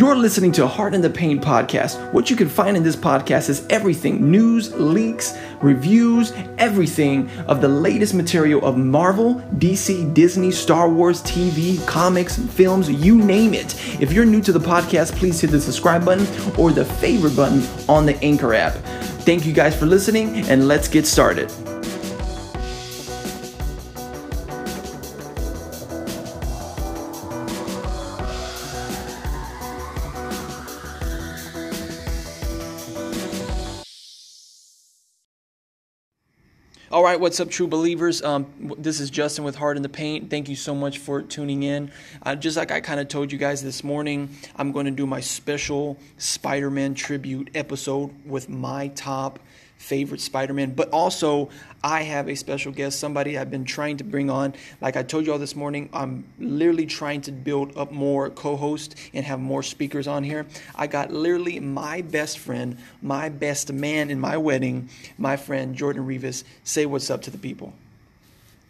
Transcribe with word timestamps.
You're 0.00 0.16
listening 0.16 0.52
to 0.52 0.66
Hard 0.66 0.94
in 0.94 1.02
the 1.02 1.10
Paint 1.10 1.42
podcast. 1.42 2.10
What 2.14 2.30
you 2.30 2.34
can 2.34 2.48
find 2.48 2.74
in 2.74 2.82
this 2.82 2.96
podcast 2.96 3.50
is 3.50 3.66
everything 3.68 4.30
news, 4.30 4.72
leaks, 4.72 5.36
reviews, 5.60 6.32
everything 6.56 7.28
of 7.48 7.60
the 7.60 7.68
latest 7.68 8.14
material 8.14 8.64
of 8.64 8.78
Marvel, 8.78 9.34
DC, 9.58 10.14
Disney, 10.14 10.52
Star 10.52 10.88
Wars, 10.88 11.20
TV, 11.20 11.86
comics, 11.86 12.38
films, 12.38 12.88
you 12.88 13.18
name 13.18 13.52
it. 13.52 13.74
If 14.00 14.10
you're 14.10 14.24
new 14.24 14.40
to 14.40 14.52
the 14.52 14.58
podcast, 14.58 15.14
please 15.16 15.38
hit 15.38 15.50
the 15.50 15.60
subscribe 15.60 16.02
button 16.02 16.26
or 16.58 16.72
the 16.72 16.86
favorite 16.86 17.36
button 17.36 17.62
on 17.86 18.06
the 18.06 18.16
Anchor 18.24 18.54
app. 18.54 18.72
Thank 19.26 19.44
you 19.44 19.52
guys 19.52 19.76
for 19.76 19.84
listening, 19.84 20.48
and 20.48 20.66
let's 20.66 20.88
get 20.88 21.06
started. 21.06 21.52
All 36.92 37.04
right, 37.04 37.20
what's 37.20 37.38
up, 37.38 37.50
true 37.50 37.68
believers? 37.68 38.20
Um, 38.20 38.74
this 38.76 38.98
is 38.98 39.10
Justin 39.10 39.44
with 39.44 39.54
Hard 39.54 39.76
in 39.76 39.84
the 39.84 39.88
Paint. 39.88 40.28
Thank 40.28 40.48
you 40.48 40.56
so 40.56 40.74
much 40.74 40.98
for 40.98 41.22
tuning 41.22 41.62
in. 41.62 41.92
Uh, 42.20 42.34
just 42.34 42.56
like 42.56 42.72
I 42.72 42.80
kind 42.80 42.98
of 42.98 43.06
told 43.06 43.30
you 43.30 43.38
guys 43.38 43.62
this 43.62 43.84
morning, 43.84 44.28
I'm 44.56 44.72
going 44.72 44.86
to 44.86 44.90
do 44.90 45.06
my 45.06 45.20
special 45.20 45.96
Spider 46.18 46.68
Man 46.68 46.94
tribute 46.94 47.50
episode 47.54 48.10
with 48.26 48.48
my 48.48 48.88
top 48.88 49.38
favorite 49.80 50.20
Spider-Man, 50.20 50.74
but 50.74 50.90
also 50.90 51.48
I 51.82 52.02
have 52.02 52.28
a 52.28 52.36
special 52.36 52.70
guest, 52.70 53.00
somebody 53.00 53.38
I've 53.38 53.50
been 53.50 53.64
trying 53.64 53.96
to 53.96 54.04
bring 54.04 54.28
on. 54.28 54.54
Like 54.80 54.96
I 54.96 55.02
told 55.02 55.24
you 55.24 55.32
all 55.32 55.38
this 55.38 55.56
morning, 55.56 55.88
I'm 55.94 56.24
literally 56.38 56.84
trying 56.84 57.22
to 57.22 57.32
build 57.32 57.76
up 57.78 57.90
more 57.90 58.28
co-hosts 58.28 58.94
and 59.14 59.24
have 59.24 59.40
more 59.40 59.62
speakers 59.62 60.06
on 60.06 60.22
here. 60.22 60.46
I 60.76 60.86
got 60.86 61.10
literally 61.10 61.58
my 61.60 62.02
best 62.02 62.38
friend, 62.38 62.76
my 63.00 63.30
best 63.30 63.72
man 63.72 64.10
in 64.10 64.20
my 64.20 64.36
wedding, 64.36 64.90
my 65.16 65.36
friend 65.38 65.74
Jordan 65.74 66.04
Rivas. 66.04 66.44
Say 66.62 66.84
what's 66.84 67.08
up 67.08 67.22
to 67.22 67.30
the 67.30 67.38
people. 67.38 67.72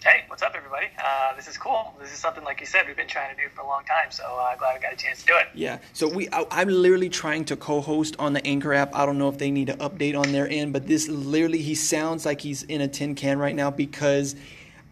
Hey, 0.03 0.25
what's 0.29 0.43
up, 0.43 0.53
everybody? 0.55 0.87
Uh, 0.97 1.30
this 1.41 1.49
is 1.49 1.57
cool. 1.57 1.95
This 1.99 2.13
is 2.13 2.19
something, 2.19 2.45
like 2.45 2.61
you 2.61 2.67
said, 2.67 2.87
we've 2.87 2.95
been 2.95 3.09
trying 3.09 3.35
to 3.35 3.43
do 3.43 3.49
for 3.49 3.63
a 3.63 3.67
long 3.67 3.83
time. 3.85 4.11
So 4.11 4.25
uh, 4.25 4.55
glad 4.57 4.77
I 4.77 4.79
got 4.79 4.93
a 4.93 4.97
chance 4.97 5.21
to 5.21 5.27
do 5.27 5.37
it. 5.37 5.49
Yeah. 5.55 5.79
So 5.95 6.07
we, 6.07 6.29
I, 6.29 6.45
am 6.61 6.69
literally 6.69 7.09
trying 7.09 7.47
to 7.47 7.57
co-host 7.57 8.15
on 8.19 8.35
the 8.35 8.47
Anchor 8.47 8.75
app. 8.75 8.95
I 8.95 9.07
don't 9.07 9.17
know 9.17 9.31
if 9.31 9.39
they 9.39 9.51
need 9.51 9.69
to 9.69 9.77
update 9.77 10.19
on 10.19 10.33
their 10.33 10.47
end, 10.47 10.75
but 10.75 10.87
this 10.87 11.09
literally, 11.09 11.63
he 11.63 11.75
sounds 11.75 12.27
like 12.27 12.43
he's 12.43 12.63
in 12.65 12.83
a 12.83 12.89
tin 12.89 13.15
can 13.15 13.39
right 13.39 13.57
now 13.57 13.71
because 13.71 14.37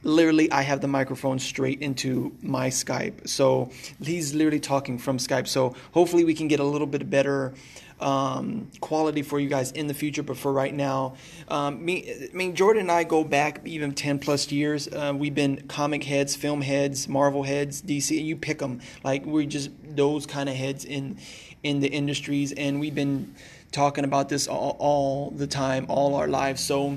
literally 0.03 0.51
I 0.51 0.63
have 0.63 0.81
the 0.81 0.89
microphone 0.89 1.39
straight 1.39 1.81
into 1.81 2.37
my 2.43 2.69
Skype. 2.69 3.29
So 3.29 3.71
he's 4.03 4.35
literally 4.35 4.61
talking 4.61 4.99
from 4.99 5.19
Skype. 5.19 5.49
So 5.49 5.75
hopefully 5.93 6.25
we 6.25 6.35
can 6.35 6.49
get 6.49 6.61
a 6.61 6.65
little 6.65 6.87
bit 6.87 7.09
better 7.09 7.55
um, 8.01 8.71
quality 8.81 9.23
for 9.23 9.41
you 9.41 9.49
guys 9.49 9.73
in 9.73 9.87
the 9.87 9.95
future. 9.95 10.23
But 10.23 10.37
for 10.37 10.53
right 10.53 10.75
now, 10.75 11.17
um, 11.49 11.85
me, 11.85 12.29
I 12.33 12.37
mean, 12.37 12.55
Jordan 12.55 12.83
and 12.83 12.93
I 12.93 13.05
go 13.05 13.25
back 13.25 13.61
even 13.65 13.93
10 13.93 14.19
plus 14.19 14.51
years. 14.53 14.89
Uh, 14.89 15.13
we've 15.17 15.35
been 15.35 15.67
comic 15.69 16.05
heads, 16.05 16.37
film 16.37 16.61
heads, 16.61 17.09
Marvel 17.09 17.43
heads, 17.43 17.83
DC. 17.83 18.23
You 18.23 18.37
pick 18.37 18.59
them. 18.59 18.81
Like 19.03 19.25
we're 19.25 19.47
just 19.47 19.71
those 19.97 20.27
kind 20.27 20.49
of 20.49 20.55
heads 20.55 20.85
in 20.85 21.19
in 21.65 21.81
the 21.81 21.89
industries, 21.89 22.53
and 22.53 22.79
we've 22.79 22.95
been 22.95 23.35
talking 23.73 24.05
about 24.05 24.29
this 24.29 24.47
all, 24.47 24.77
all 24.79 25.31
the 25.31 25.47
time, 25.49 25.87
all 25.89 26.15
our 26.15 26.29
lives. 26.29 26.63
So 26.63 26.97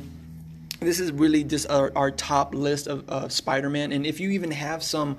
this 0.82 1.00
is 1.00 1.12
really 1.12 1.44
just 1.44 1.70
our, 1.70 1.92
our 1.96 2.10
top 2.10 2.56
list 2.56 2.88
of 2.88 3.08
uh, 3.08 3.30
Spider-Man. 3.30 3.92
And 3.92 4.06
if 4.06 4.20
you 4.20 4.32
even 4.32 4.50
have 4.50 4.82
some 4.82 5.18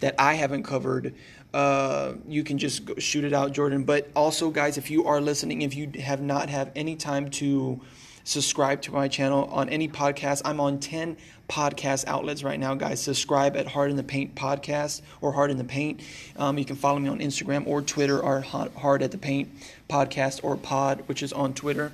that 0.00 0.16
I 0.18 0.34
haven't 0.34 0.64
covered, 0.64 1.14
uh, 1.54 2.14
you 2.26 2.42
can 2.42 2.58
just 2.58 3.00
shoot 3.00 3.22
it 3.22 3.32
out, 3.32 3.52
Jordan. 3.52 3.84
But 3.84 4.10
also, 4.16 4.50
guys, 4.50 4.76
if 4.76 4.90
you 4.90 5.06
are 5.06 5.20
listening, 5.20 5.62
if 5.62 5.76
you 5.76 5.88
have 6.00 6.20
not 6.20 6.50
have 6.50 6.72
any 6.74 6.96
time 6.96 7.30
to 7.30 7.80
subscribe 8.24 8.82
to 8.82 8.92
my 8.92 9.06
channel 9.06 9.44
on 9.52 9.68
any 9.68 9.86
podcast, 9.86 10.42
I'm 10.44 10.58
on 10.58 10.80
10 10.80 11.16
podcast 11.48 12.08
outlets 12.08 12.42
right 12.42 12.58
now, 12.58 12.74
guys. 12.74 13.00
Subscribe 13.00 13.56
at 13.56 13.68
Hard 13.68 13.90
in 13.90 13.96
the 13.96 14.02
Paint 14.02 14.34
podcast 14.34 15.00
or 15.20 15.30
Hard 15.30 15.52
in 15.52 15.58
the 15.58 15.64
Paint. 15.64 16.00
Um, 16.36 16.58
you 16.58 16.64
can 16.64 16.74
follow 16.74 16.98
me 16.98 17.08
on 17.08 17.20
Instagram 17.20 17.68
or 17.68 17.82
Twitter 17.82 18.18
or 18.18 18.40
Heart 18.40 19.02
at 19.02 19.12
the 19.12 19.18
Paint 19.18 19.48
podcast 19.88 20.40
or 20.42 20.56
Pod, 20.56 21.04
which 21.06 21.22
is 21.22 21.32
on 21.32 21.54
Twitter. 21.54 21.92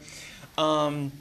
Um, 0.57 1.13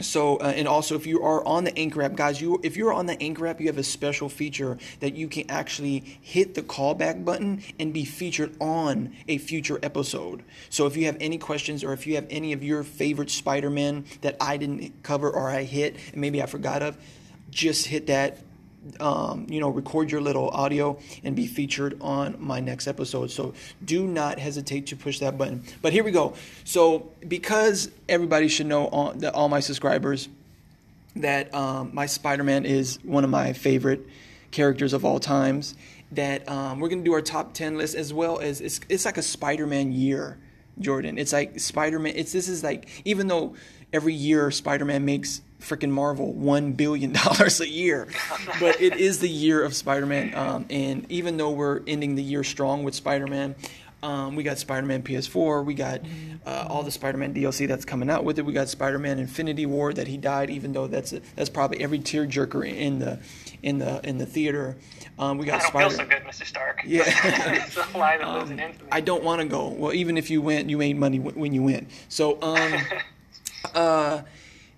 so 0.00 0.36
uh, 0.36 0.52
and 0.54 0.68
also 0.68 0.94
if 0.94 1.06
you 1.06 1.22
are 1.22 1.44
on 1.46 1.64
the 1.64 1.76
anchor 1.78 2.02
app 2.02 2.14
guys 2.14 2.40
you 2.40 2.60
if 2.62 2.76
you're 2.76 2.92
on 2.92 3.06
the 3.06 3.20
anchor 3.22 3.46
app 3.46 3.60
you 3.60 3.66
have 3.66 3.78
a 3.78 3.82
special 3.82 4.28
feature 4.28 4.78
that 5.00 5.14
you 5.14 5.28
can 5.28 5.50
actually 5.50 6.00
hit 6.20 6.54
the 6.54 6.62
callback 6.62 7.24
button 7.24 7.62
and 7.78 7.92
be 7.92 8.04
featured 8.04 8.54
on 8.60 9.12
a 9.26 9.38
future 9.38 9.78
episode. 9.82 10.42
So 10.70 10.86
if 10.86 10.96
you 10.96 11.06
have 11.06 11.16
any 11.20 11.38
questions 11.38 11.82
or 11.82 11.92
if 11.92 12.06
you 12.06 12.14
have 12.14 12.26
any 12.30 12.52
of 12.52 12.62
your 12.62 12.82
favorite 12.82 13.30
spider-man 13.30 14.04
that 14.20 14.36
i 14.40 14.56
didn't 14.56 15.02
cover 15.02 15.30
or 15.30 15.50
i 15.50 15.64
hit 15.64 15.96
and 16.12 16.20
maybe 16.20 16.42
i 16.42 16.46
forgot 16.46 16.82
of 16.82 16.96
just 17.50 17.86
hit 17.86 18.06
that 18.08 18.38
um, 19.00 19.46
you 19.48 19.60
know, 19.60 19.68
record 19.68 20.10
your 20.10 20.20
little 20.20 20.48
audio 20.50 20.98
and 21.24 21.34
be 21.36 21.46
featured 21.46 21.96
on 22.00 22.36
my 22.38 22.60
next 22.60 22.86
episode. 22.86 23.30
So 23.30 23.54
do 23.84 24.06
not 24.06 24.38
hesitate 24.38 24.86
to 24.88 24.96
push 24.96 25.18
that 25.18 25.36
button. 25.36 25.62
But 25.82 25.92
here 25.92 26.04
we 26.04 26.10
go. 26.10 26.34
So 26.64 27.10
because 27.26 27.90
everybody 28.08 28.48
should 28.48 28.66
know 28.66 28.86
all, 28.86 29.12
that 29.14 29.34
all 29.34 29.48
my 29.48 29.60
subscribers 29.60 30.28
that 31.16 31.52
um, 31.54 31.90
my 31.92 32.06
Spider-Man 32.06 32.64
is 32.64 32.98
one 33.02 33.24
of 33.24 33.30
my 33.30 33.52
favorite 33.52 34.06
characters 34.50 34.92
of 34.92 35.04
all 35.04 35.20
times. 35.20 35.74
That 36.12 36.48
um, 36.48 36.80
we're 36.80 36.88
gonna 36.88 37.02
do 37.02 37.12
our 37.12 37.20
top 37.20 37.52
ten 37.52 37.76
list 37.76 37.94
as 37.94 38.14
well 38.14 38.38
as 38.38 38.60
it's 38.60 38.80
it's 38.88 39.04
like 39.04 39.18
a 39.18 39.22
Spider-Man 39.22 39.92
year, 39.92 40.38
Jordan. 40.78 41.18
It's 41.18 41.32
like 41.34 41.60
Spider-Man. 41.60 42.14
It's 42.16 42.32
this 42.32 42.48
is 42.48 42.64
like 42.64 42.88
even 43.04 43.26
though 43.26 43.56
every 43.92 44.14
year 44.14 44.50
Spider-Man 44.50 45.04
makes 45.04 45.42
freaking 45.60 45.90
Marvel 45.90 46.32
one 46.32 46.72
billion 46.72 47.12
dollars 47.24 47.60
a 47.60 47.68
year. 47.68 48.08
but 48.60 48.80
it 48.80 48.96
is 48.96 49.18
the 49.18 49.28
year 49.28 49.62
of 49.62 49.74
Spider-Man, 49.74 50.34
um, 50.34 50.66
and 50.70 51.10
even 51.10 51.36
though 51.36 51.50
we're 51.50 51.80
ending 51.86 52.14
the 52.14 52.22
year 52.22 52.44
strong 52.44 52.84
with 52.84 52.94
Spider-Man, 52.94 53.54
um, 54.00 54.36
we 54.36 54.44
got 54.44 54.58
Spider-Man 54.58 55.02
PS4. 55.02 55.64
We 55.64 55.74
got 55.74 56.00
uh, 56.46 56.66
all 56.68 56.84
the 56.84 56.90
Spider-Man 56.92 57.34
DLC 57.34 57.66
that's 57.66 57.84
coming 57.84 58.08
out 58.08 58.22
with 58.24 58.38
it. 58.38 58.42
We 58.46 58.52
got 58.52 58.68
Spider-Man 58.68 59.18
Infinity 59.18 59.66
War 59.66 59.92
that 59.92 60.06
he 60.06 60.16
died, 60.16 60.50
even 60.50 60.72
though 60.72 60.86
that's 60.86 61.12
a, 61.12 61.20
that's 61.34 61.50
probably 61.50 61.82
every 61.82 61.98
tearjerker 61.98 62.64
in 62.72 63.00
the 63.00 63.18
in 63.64 63.78
the 63.78 64.00
in 64.08 64.18
the 64.18 64.26
theater. 64.26 64.76
Um, 65.18 65.36
we 65.36 65.46
got 65.46 65.56
I 65.56 65.58
don't 65.58 65.68
Spider. 65.70 65.88
feel 65.90 65.98
so 65.98 66.06
good, 66.06 66.22
Mr. 66.22 66.46
Stark. 66.46 66.82
Yeah, 66.86 67.02
it's 67.08 67.74
the 67.74 67.98
lie 67.98 68.18
that 68.18 68.28
lives 68.28 68.52
in 68.52 68.60
um, 68.60 68.70
I 68.92 69.00
don't 69.00 69.24
want 69.24 69.40
to 69.42 69.48
go. 69.48 69.66
Well, 69.66 69.92
even 69.92 70.16
if 70.16 70.30
you 70.30 70.40
went, 70.40 70.70
you 70.70 70.78
made 70.78 70.96
money 70.96 71.18
w- 71.18 71.36
when 71.36 71.52
you 71.52 71.64
went. 71.64 71.90
So, 72.08 72.40
um, 72.40 72.72
uh, 73.74 74.22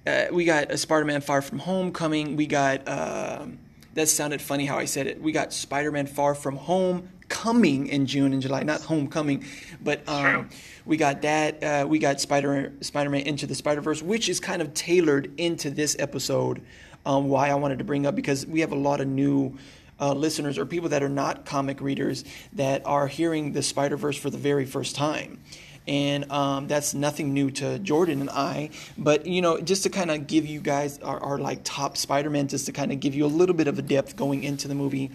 uh, 0.07 0.27
we 0.33 0.45
got 0.45 0.71
a 0.71 0.79
Spider-Man 0.79 1.21
Far 1.21 1.43
From 1.43 1.59
Home 1.61 1.93
coming. 1.93 2.37
We 2.37 2.47
got 2.47 2.89
uh, 2.89 3.47
that 3.95 4.09
sounded 4.09 4.41
funny 4.41 4.67
how 4.67 4.79
I 4.79 4.85
said 4.85 5.07
it. 5.07 5.21
We 5.21 5.33
got 5.33 5.53
Spider-Man 5.53 6.07
Far 6.07 6.35
From 6.35 6.57
Home 6.57 7.11
coming 7.29 7.87
in 7.87 8.07
June 8.07 8.33
and 8.33 8.43
July, 8.43 8.63
not 8.63 8.83
Homecoming, 8.83 9.45
but 9.81 10.07
um, 10.09 10.49
we 10.85 10.97
got 10.97 11.23
that. 11.23 11.63
Uh, 11.63 11.87
we 11.89 11.99
got 11.99 12.21
Spider 12.21 12.73
Spider-Man 12.81 13.23
Into 13.23 13.47
the 13.47 13.55
Spider-Verse, 13.55 14.03
which 14.03 14.29
is 14.29 14.41
kind 14.41 14.63
of 14.63 14.75
tailored 14.75 15.33
into 15.39 15.71
this 15.71 15.97
episode. 15.99 16.63
Um, 17.07 17.29
why 17.29 17.49
I 17.49 17.55
wanted 17.55 17.79
to 17.79 17.85
bring 17.85 18.05
up 18.05 18.15
because 18.15 18.47
we 18.47 18.61
have 18.61 18.73
a 18.73 18.77
lot 18.77 19.01
of 19.01 19.09
new. 19.09 19.57
Uh, 20.01 20.15
listeners 20.15 20.57
or 20.59 20.65
people 20.65 20.89
that 20.89 21.03
are 21.03 21.09
not 21.09 21.45
comic 21.45 21.81
readers 21.81 22.25
that 22.55 22.81
are 22.87 23.07
hearing 23.07 23.53
the 23.53 23.63
Spider 23.63 23.97
Verse 23.97 24.17
for 24.17 24.31
the 24.31 24.39
very 24.39 24.65
first 24.65 24.97
time 24.97 25.39
and 25.87 26.31
um, 26.31 26.69
that's 26.69 26.95
nothing 26.95 27.35
new 27.35 27.51
to 27.51 27.79
Jordan 27.81 28.21
and 28.21 28.31
I. 28.31 28.71
But 28.97 29.27
you 29.27 29.43
know, 29.43 29.61
just 29.61 29.83
to 29.85 29.91
kind 29.91 30.11
of 30.11 30.27
give 30.27 30.47
you 30.47 30.61
guys 30.61 30.99
our, 31.01 31.19
our 31.21 31.39
like 31.39 31.61
top 31.65 31.97
Spider-Man, 31.97 32.49
just 32.49 32.67
to 32.67 32.73
kind 32.73 32.93
of 32.93 33.01
give 33.01 33.15
you 33.15 33.25
a 33.25 33.29
little 33.29 33.55
bit 33.55 33.67
of 33.67 33.79
a 33.79 33.83
depth 33.83 34.17
going 34.17 34.45
into 34.45 34.69
the 34.69 34.75
movie. 34.75 35.11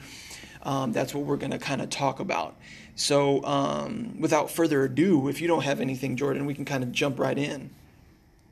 Um, 0.64 0.92
that's 0.92 1.14
what 1.14 1.26
we're 1.26 1.38
going 1.38 1.52
to 1.52 1.60
kind 1.60 1.82
of 1.82 1.90
talk 1.92 2.20
about. 2.20 2.58
So, 2.96 3.44
um, 3.46 4.20
without 4.20 4.50
further 4.50 4.84
ado, 4.84 5.28
if 5.28 5.40
you 5.40 5.48
don't 5.48 5.64
have 5.64 5.80
anything, 5.80 6.16
Jordan, 6.16 6.46
we 6.46 6.56
can 6.56 6.66
kind 6.66 6.84
of 6.84 6.92
jump 6.92 7.20
right 7.20 7.38
in. 7.38 7.70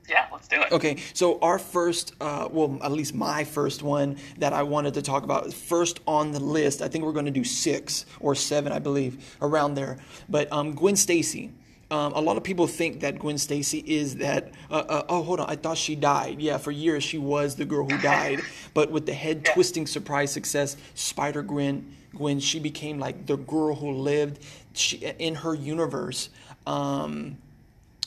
Yeah, 0.08 0.26
let's 0.32 0.48
do 0.48 0.60
it. 0.60 0.72
Okay, 0.72 0.96
so 1.14 1.38
our 1.40 1.58
first, 1.58 2.14
uh, 2.20 2.48
well, 2.50 2.78
at 2.82 2.92
least 2.92 3.14
my 3.14 3.44
first 3.44 3.82
one 3.82 4.18
that 4.38 4.52
I 4.52 4.62
wanted 4.62 4.94
to 4.94 5.02
talk 5.02 5.22
about, 5.22 5.52
first 5.52 6.00
on 6.06 6.32
the 6.32 6.40
list, 6.40 6.82
I 6.82 6.88
think 6.88 7.04
we're 7.04 7.12
going 7.12 7.24
to 7.24 7.30
do 7.30 7.44
six 7.44 8.04
or 8.20 8.34
seven, 8.34 8.72
I 8.72 8.78
believe, 8.78 9.36
around 9.40 9.74
there. 9.74 9.98
But 10.28 10.52
um, 10.52 10.74
Gwen 10.74 10.96
Stacy. 10.96 11.52
Um, 11.90 12.14
a 12.14 12.20
lot 12.20 12.36
of 12.38 12.42
people 12.42 12.66
think 12.66 13.00
that 13.00 13.18
Gwen 13.18 13.38
Stacy 13.38 13.78
is 13.86 14.16
that. 14.16 14.52
Uh, 14.70 14.84
uh, 14.88 15.04
oh, 15.08 15.22
hold 15.22 15.38
on. 15.38 15.48
I 15.48 15.54
thought 15.54 15.76
she 15.76 15.94
died. 15.94 16.40
Yeah, 16.40 16.56
for 16.56 16.70
years 16.70 17.04
she 17.04 17.18
was 17.18 17.54
the 17.56 17.66
girl 17.66 17.88
who 17.88 17.98
died. 17.98 18.40
but 18.72 18.90
with 18.90 19.06
the 19.06 19.12
head 19.12 19.44
twisting 19.52 19.86
surprise 19.86 20.32
success, 20.32 20.76
Spider 20.94 21.42
Gwen, 21.42 21.94
Gwen, 22.14 22.40
she 22.40 22.58
became 22.58 22.98
like 22.98 23.26
the 23.26 23.36
girl 23.36 23.76
who 23.76 23.92
lived. 23.92 24.40
She, 24.72 24.96
in 24.96 25.36
her 25.36 25.54
universe, 25.54 26.30
um, 26.66 27.36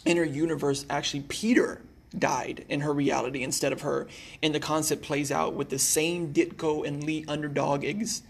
in 0.06 0.18
her 0.18 0.26
universe, 0.26 0.86
actually 0.90 1.22
Peter 1.30 1.82
died 2.18 2.66
in 2.70 2.82
her 2.82 2.94
reality 2.94 3.44
instead 3.44 3.74
of 3.74 3.82
her. 3.82 4.08
And 4.42 4.54
the 4.54 4.60
concept 4.60 5.02
plays 5.02 5.32
out 5.32 5.54
with 5.54 5.70
the 5.70 5.80
same 5.80 6.34
Ditko 6.34 6.88
and 6.88 7.04
Lee 7.04 7.26
underdog 7.28 7.84
eggs 7.84 8.22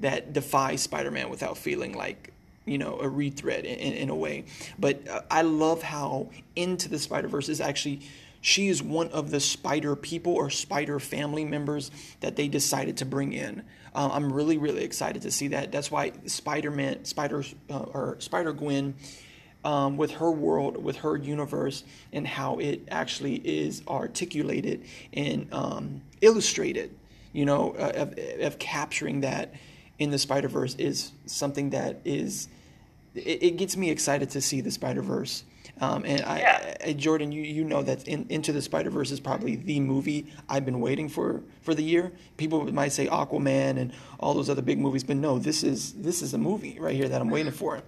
that 0.00 0.32
defy 0.32 0.76
Spider-Man 0.76 1.30
without 1.30 1.56
feeling 1.56 1.94
like 1.94 2.32
you 2.66 2.78
know 2.78 2.98
a 3.00 3.08
retread 3.08 3.64
in, 3.64 3.92
in 3.92 4.08
a 4.08 4.14
way. 4.14 4.44
But 4.78 5.06
uh, 5.08 5.22
i 5.30 5.42
love 5.42 5.82
how 5.82 6.30
into 6.56 6.88
the 6.88 6.98
spider 6.98 7.28
verse 7.28 7.48
is 7.48 7.60
actually 7.60 8.00
she 8.40 8.68
is 8.68 8.82
one 8.82 9.08
of 9.08 9.30
the 9.30 9.40
spider 9.40 9.96
people 9.96 10.34
or 10.34 10.50
spider 10.50 11.00
family 11.00 11.44
members 11.44 11.90
that 12.20 12.36
they 12.36 12.48
decided 12.48 12.98
to 12.98 13.04
bring 13.04 13.32
in. 13.32 13.64
Uh, 13.94 14.10
i'm 14.12 14.32
really 14.32 14.58
really 14.58 14.84
excited 14.84 15.22
to 15.22 15.30
see 15.30 15.48
that. 15.48 15.72
That's 15.72 15.90
why 15.90 16.12
spider-man 16.26 17.04
spider 17.04 17.44
uh, 17.70 17.78
or 17.78 18.16
spider 18.20 18.52
gwen 18.52 18.94
um, 19.64 19.96
with 19.96 20.12
her 20.12 20.30
world, 20.30 20.82
with 20.82 20.96
her 20.96 21.16
universe, 21.16 21.84
and 22.12 22.26
how 22.26 22.58
it 22.58 22.86
actually 22.90 23.36
is 23.36 23.82
articulated 23.88 24.84
and 25.12 25.52
um, 25.52 26.02
illustrated, 26.20 26.94
you 27.32 27.44
know, 27.44 27.74
uh, 27.78 27.92
of, 27.94 28.18
of, 28.40 28.58
capturing 28.58 29.22
that 29.22 29.54
in 29.98 30.10
the 30.10 30.18
Spider 30.18 30.48
Verse 30.48 30.74
is 30.74 31.12
something 31.26 31.70
that 31.70 32.00
is, 32.04 32.48
it, 33.14 33.42
it, 33.42 33.56
gets 33.56 33.76
me 33.76 33.90
excited 33.90 34.30
to 34.30 34.40
see 34.40 34.60
the 34.60 34.70
Spider 34.70 35.02
Verse. 35.02 35.44
Um, 35.80 36.04
and 36.04 36.22
I, 36.22 36.76
I, 36.84 36.92
Jordan, 36.92 37.32
you, 37.32 37.42
you 37.42 37.64
know 37.64 37.82
that 37.82 38.06
in, 38.06 38.26
Into 38.28 38.52
the 38.52 38.62
Spider 38.62 38.90
Verse 38.90 39.10
is 39.10 39.18
probably 39.18 39.56
the 39.56 39.80
movie 39.80 40.26
I've 40.48 40.64
been 40.64 40.78
waiting 40.78 41.08
for 41.08 41.42
for 41.62 41.74
the 41.74 41.82
year. 41.82 42.12
People 42.36 42.70
might 42.72 42.92
say 42.92 43.06
Aquaman 43.06 43.78
and 43.78 43.92
all 44.20 44.34
those 44.34 44.48
other 44.48 44.62
big 44.62 44.78
movies, 44.78 45.02
but 45.02 45.16
no, 45.16 45.38
this 45.38 45.64
is 45.64 45.94
this 45.94 46.22
is 46.22 46.32
a 46.34 46.38
movie 46.38 46.78
right 46.78 46.94
here 46.94 47.08
that 47.08 47.20
I'm 47.20 47.30
waiting 47.30 47.50
for. 47.50 47.82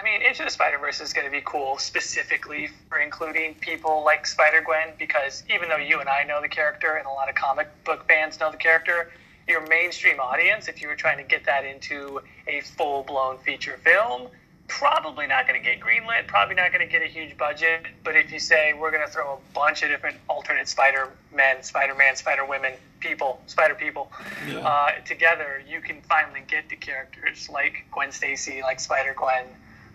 I 0.00 0.02
mean, 0.02 0.22
Into 0.22 0.44
the 0.44 0.50
Spider 0.50 0.78
Verse 0.78 0.98
is 1.02 1.12
going 1.12 1.26
to 1.26 1.30
be 1.30 1.42
cool 1.44 1.76
specifically 1.76 2.70
for 2.88 3.00
including 3.00 3.54
people 3.56 4.02
like 4.02 4.26
Spider 4.26 4.62
Gwen 4.64 4.94
because 4.98 5.42
even 5.54 5.68
though 5.68 5.76
you 5.76 6.00
and 6.00 6.08
I 6.08 6.24
know 6.24 6.40
the 6.40 6.48
character 6.48 6.94
and 6.94 7.06
a 7.06 7.10
lot 7.10 7.28
of 7.28 7.34
comic 7.34 7.68
book 7.84 8.06
fans 8.08 8.40
know 8.40 8.50
the 8.50 8.56
character, 8.56 9.12
your 9.46 9.66
mainstream 9.66 10.18
audience, 10.18 10.68
if 10.68 10.80
you 10.80 10.88
were 10.88 10.94
trying 10.94 11.18
to 11.18 11.24
get 11.24 11.44
that 11.44 11.66
into 11.66 12.22
a 12.46 12.62
full 12.62 13.02
blown 13.02 13.36
feature 13.38 13.78
film, 13.84 14.28
probably 14.68 15.26
not 15.26 15.46
going 15.46 15.62
to 15.62 15.68
get 15.68 15.80
greenlit, 15.80 16.26
probably 16.26 16.54
not 16.54 16.72
going 16.72 16.86
to 16.86 16.90
get 16.90 17.02
a 17.02 17.10
huge 17.10 17.36
budget. 17.36 17.84
But 18.02 18.16
if 18.16 18.32
you 18.32 18.38
say 18.38 18.72
we're 18.72 18.92
going 18.92 19.06
to 19.06 19.12
throw 19.12 19.34
a 19.34 19.54
bunch 19.54 19.82
of 19.82 19.90
different 19.90 20.16
alternate 20.28 20.68
Spider 20.68 21.10
Men, 21.34 21.62
Spider 21.62 21.94
Man, 21.94 22.16
Spider 22.16 22.46
Women, 22.46 22.72
people, 23.00 23.42
Spider 23.48 23.74
people 23.74 24.10
yeah. 24.48 24.60
uh, 24.60 24.92
together, 25.04 25.62
you 25.68 25.82
can 25.82 26.00
finally 26.08 26.40
get 26.48 26.70
the 26.70 26.76
characters 26.76 27.50
like 27.50 27.84
Gwen 27.92 28.12
Stacy, 28.12 28.62
like 28.62 28.80
Spider 28.80 29.14
Gwen 29.14 29.44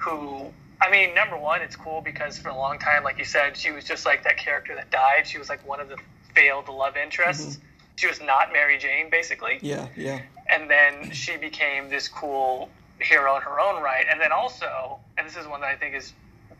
who 0.06 0.54
I 0.82 0.92
mean, 0.92 1.16
number 1.16 1.38
one, 1.38 1.62
it's 1.62 1.76
cool 1.76 2.02
because 2.02 2.38
for 2.38 2.50
a 2.50 2.56
long 2.56 2.80
time, 2.80 3.04
like 3.04 3.18
you 3.18 3.26
said, 3.26 3.56
she 3.56 3.72
was 3.72 3.84
just 3.84 4.06
like 4.06 4.24
that 4.24 4.38
character 4.38 4.76
that 4.76 4.92
died. 4.92 5.26
She 5.26 5.38
was 5.38 5.50
like 5.50 5.66
one 5.68 5.80
of 5.80 5.90
the 5.90 5.98
failed 6.34 6.68
love 6.68 6.98
interests. 6.98 7.58
Mm-hmm. 7.58 7.66
She 7.96 8.08
was 8.08 8.22
not 8.22 8.52
Mary 8.52 8.78
Jane, 8.78 9.10
basically. 9.10 9.58
Yeah, 9.62 9.88
yeah. 9.96 10.22
And 10.48 10.70
then 10.70 11.12
she 11.12 11.38
became 11.38 11.90
this 11.90 12.10
cool 12.10 12.70
hero 13.00 13.38
in 13.38 13.42
her 13.42 13.60
own 13.60 13.82
right. 13.82 14.06
And 14.10 14.20
then 14.20 14.32
also, 14.34 15.00
and 15.18 15.26
this 15.26 15.38
is 15.38 15.48
one 15.48 15.62
that 15.62 15.68
I 15.68 15.76
think 15.76 15.96
is 15.96 16.14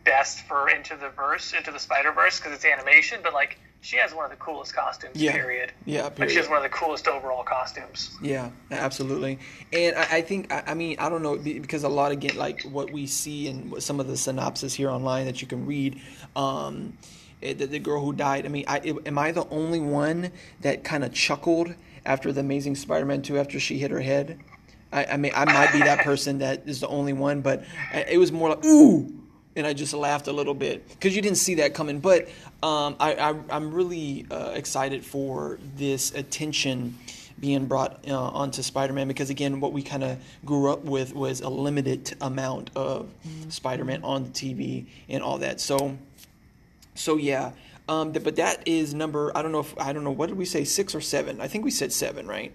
best 0.04 0.40
for 0.46 0.70
Into 0.70 0.96
the 0.96 1.10
Verse, 1.10 1.52
Into 1.52 1.70
the 1.70 1.78
Spider 1.78 2.12
Verse, 2.12 2.38
because 2.38 2.54
it's 2.54 2.64
animation, 2.64 3.20
but 3.22 3.34
like 3.34 3.58
she 3.86 3.96
has 3.98 4.12
one 4.12 4.24
of 4.24 4.32
the 4.32 4.36
coolest 4.36 4.74
costumes. 4.74 5.14
Yeah. 5.14 5.30
Period. 5.30 5.72
Yeah. 5.84 6.08
Period. 6.08 6.18
Like 6.18 6.30
she 6.30 6.36
has 6.36 6.48
one 6.48 6.56
of 6.56 6.64
the 6.64 6.68
coolest 6.70 7.06
overall 7.06 7.44
costumes. 7.44 8.16
Yeah, 8.20 8.50
absolutely. 8.72 9.38
And 9.72 9.94
I, 9.94 10.16
I 10.16 10.22
think 10.22 10.52
I, 10.52 10.64
I, 10.66 10.74
mean 10.74 10.96
I 10.98 11.08
don't 11.08 11.22
know 11.22 11.36
because 11.36 11.84
a 11.84 11.88
lot 11.88 12.10
again 12.10 12.36
like 12.36 12.62
what 12.62 12.90
we 12.90 13.06
see 13.06 13.46
and 13.46 13.80
some 13.80 14.00
of 14.00 14.08
the 14.08 14.16
synopsis 14.16 14.74
here 14.74 14.90
online 14.90 15.26
that 15.26 15.40
you 15.40 15.46
can 15.46 15.66
read. 15.66 16.00
Um, 16.34 16.98
eh, 17.44 17.52
the, 17.52 17.66
the 17.66 17.78
girl 17.78 18.04
who 18.04 18.12
died. 18.12 18.44
I 18.44 18.48
mean, 18.48 18.64
I, 18.66 18.78
am 18.78 19.18
I 19.18 19.30
the 19.30 19.48
only 19.50 19.80
one 19.80 20.32
that 20.62 20.82
kind 20.82 21.04
of 21.04 21.14
chuckled 21.14 21.72
after 22.04 22.32
the 22.32 22.40
Amazing 22.40 22.74
Spider-Man 22.74 23.22
two 23.22 23.38
after 23.38 23.60
she 23.60 23.78
hit 23.78 23.92
her 23.92 24.00
head? 24.00 24.40
I, 24.92 25.04
I 25.04 25.16
mean, 25.16 25.30
I 25.32 25.44
might 25.44 25.70
be 25.70 25.78
that 25.78 26.00
person 26.04 26.38
that 26.38 26.64
is 26.66 26.80
the 26.80 26.88
only 26.88 27.12
one, 27.12 27.40
but 27.40 27.62
it 27.94 28.18
was 28.18 28.32
more 28.32 28.48
like 28.48 28.64
ooh 28.64 29.15
and 29.56 29.66
I 29.66 29.72
just 29.72 29.94
laughed 29.94 30.28
a 30.28 30.32
little 30.32 30.54
bit 30.54 30.88
because 30.88 31.16
you 31.16 31.22
didn't 31.22 31.38
see 31.38 31.56
that 31.56 31.74
coming. 31.74 31.98
But 32.00 32.28
um, 32.62 32.96
I, 33.00 33.34
am 33.50 33.72
really 33.72 34.26
uh, 34.30 34.52
excited 34.54 35.04
for 35.04 35.58
this 35.76 36.14
attention 36.14 36.98
being 37.40 37.66
brought 37.66 38.06
uh, 38.08 38.18
onto 38.18 38.62
Spider-Man 38.62 39.08
because 39.08 39.30
again, 39.30 39.60
what 39.60 39.72
we 39.72 39.82
kind 39.82 40.04
of 40.04 40.18
grew 40.44 40.70
up 40.70 40.84
with 40.84 41.14
was 41.14 41.40
a 41.40 41.48
limited 41.48 42.14
amount 42.20 42.70
of 42.76 43.06
mm-hmm. 43.26 43.50
Spider-Man 43.50 44.04
on 44.04 44.24
the 44.24 44.30
TV 44.30 44.86
and 45.08 45.22
all 45.22 45.38
that. 45.38 45.60
So, 45.60 45.96
so 46.94 47.16
yeah. 47.16 47.52
Um, 47.88 48.12
but 48.12 48.36
that 48.36 48.66
is 48.66 48.94
number. 48.94 49.36
I 49.36 49.42
don't 49.42 49.52
know 49.52 49.60
if 49.60 49.78
I 49.78 49.92
don't 49.92 50.02
know 50.02 50.10
what 50.10 50.28
did 50.28 50.36
we 50.36 50.44
say 50.44 50.64
six 50.64 50.94
or 50.94 51.00
seven. 51.00 51.40
I 51.40 51.46
think 51.46 51.64
we 51.64 51.70
said 51.70 51.92
seven, 51.92 52.26
right? 52.26 52.52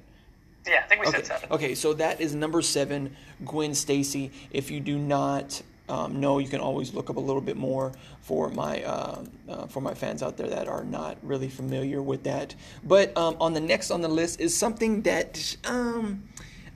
Yeah, 0.68 0.82
I 0.84 0.88
think 0.88 1.02
we 1.02 1.08
okay. 1.08 1.18
said 1.18 1.26
seven. 1.28 1.52
Okay, 1.52 1.74
so 1.74 1.94
that 1.94 2.20
is 2.20 2.36
number 2.36 2.62
seven, 2.62 3.16
Gwen 3.46 3.74
Stacy. 3.74 4.32
If 4.52 4.70
you 4.70 4.82
do 4.82 4.98
not 4.98 5.62
um, 5.92 6.22
no, 6.22 6.40
you 6.40 6.48
can 6.48 6.62
always 6.62 6.94
look 6.94 7.10
up 7.10 7.18
a 7.18 7.20
little 7.20 7.42
bit 7.42 7.58
more 7.58 7.92
for 8.22 8.50
my 8.50 8.82
uh, 8.84 9.26
uh, 9.50 9.66
for 9.68 9.82
my 9.82 9.94
fans 9.94 10.24
out 10.24 10.38
there 10.38 10.48
that 10.48 10.70
are 10.70 10.86
not 10.86 11.18
really 11.22 11.50
familiar 11.50 12.02
with 12.02 12.24
that. 12.24 12.56
But 12.82 13.16
um, 13.18 13.36
on 13.42 13.54
the 13.54 13.60
next 13.60 13.92
on 13.92 14.00
the 14.00 14.08
list 14.08 14.40
is 14.40 14.58
something 14.58 15.02
that 15.02 15.58
um, 15.66 16.24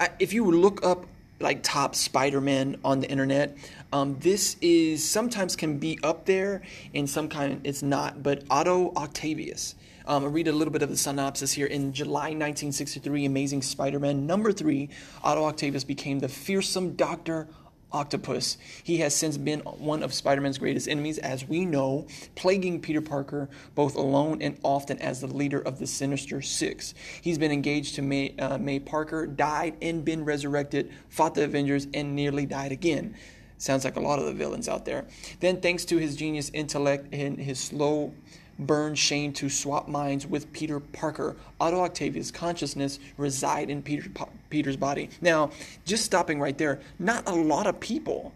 I, 0.01 0.09
if 0.19 0.33
you 0.33 0.51
look 0.51 0.85
up 0.85 1.05
like 1.39 1.63
top 1.63 1.95
Spider-Man 1.95 2.77
on 2.83 2.99
the 2.99 3.09
internet, 3.09 3.57
um, 3.93 4.17
this 4.19 4.57
is 4.61 5.09
sometimes 5.09 5.55
can 5.55 5.77
be 5.77 5.97
up 6.03 6.25
there, 6.25 6.61
and 6.93 7.09
some 7.09 7.29
kind 7.29 7.61
it's 7.63 7.81
not. 7.81 8.21
But 8.21 8.43
Otto 8.49 8.91
Octavius. 8.97 9.75
Um, 10.07 10.23
I'll 10.23 10.29
read 10.29 10.47
a 10.47 10.51
little 10.51 10.71
bit 10.71 10.83
of 10.83 10.89
the 10.89 10.97
synopsis 10.97 11.53
here. 11.53 11.65
In 11.65 11.91
July 11.91 12.25
1963, 12.25 13.25
Amazing 13.25 13.63
Spider 13.63 13.97
Man 13.97 14.27
number 14.27 14.51
three, 14.51 14.89
Otto 15.23 15.45
Octavius 15.45 15.83
became 15.83 16.19
the 16.19 16.27
fearsome 16.27 16.95
Doctor 16.95 17.47
Octopus. 17.95 18.57
He 18.83 18.97
has 18.97 19.15
since 19.15 19.37
been 19.37 19.61
one 19.61 20.03
of 20.03 20.13
Spider 20.13 20.41
Man's 20.41 20.57
greatest 20.57 20.89
enemies, 20.89 21.17
as 21.17 21.47
we 21.47 21.65
know, 21.65 22.07
plaguing 22.35 22.81
Peter 22.81 23.01
Parker 23.01 23.49
both 23.73 23.95
alone 23.95 24.41
and 24.41 24.59
often 24.63 24.99
as 24.99 25.21
the 25.21 25.27
leader 25.27 25.61
of 25.61 25.79
the 25.79 25.87
Sinister 25.87 26.41
Six. 26.41 26.93
He's 27.21 27.37
been 27.37 27.53
engaged 27.53 27.95
to 27.95 28.01
May, 28.01 28.35
uh, 28.37 28.57
May 28.57 28.79
Parker, 28.79 29.25
died 29.25 29.77
and 29.81 30.03
been 30.03 30.25
resurrected, 30.25 30.91
fought 31.07 31.35
the 31.35 31.45
Avengers, 31.45 31.87
and 31.93 32.15
nearly 32.15 32.45
died 32.45 32.73
again. 32.73 33.15
Sounds 33.57 33.85
like 33.85 33.95
a 33.95 34.01
lot 34.01 34.19
of 34.19 34.25
the 34.25 34.33
villains 34.33 34.67
out 34.67 34.83
there. 34.83 35.05
Then, 35.39 35.61
thanks 35.61 35.85
to 35.85 35.97
his 35.97 36.17
genius 36.17 36.51
intellect 36.53 37.13
and 37.13 37.39
his 37.39 37.59
slow 37.59 38.13
burn 38.57 38.95
Shane 38.95 39.33
to 39.33 39.49
swap 39.49 39.87
minds 39.87 40.25
with 40.25 40.51
Peter 40.53 40.79
Parker. 40.79 41.35
Otto 41.59 41.81
Octavius' 41.81 42.31
consciousness 42.31 42.99
reside 43.17 43.69
in 43.69 43.81
Peter, 43.81 44.09
Peter's 44.49 44.77
body. 44.77 45.09
Now, 45.21 45.51
just 45.85 46.05
stopping 46.05 46.39
right 46.39 46.57
there, 46.57 46.79
not 46.99 47.27
a 47.27 47.33
lot 47.33 47.67
of 47.67 47.79
people, 47.79 48.33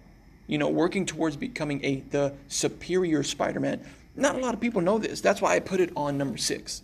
you 0.47 0.57
know, 0.57 0.69
working 0.69 1.05
towards 1.05 1.35
becoming 1.37 1.83
a 1.83 2.01
the 2.09 2.33
superior 2.47 3.23
Spider-Man. 3.23 3.81
Not 4.15 4.35
a 4.35 4.39
lot 4.39 4.53
of 4.53 4.59
people 4.59 4.81
know 4.81 4.97
this. 4.97 5.21
That's 5.21 5.41
why 5.41 5.55
I 5.55 5.59
put 5.59 5.79
it 5.79 5.91
on 5.95 6.17
number 6.17 6.37
six. 6.37 6.81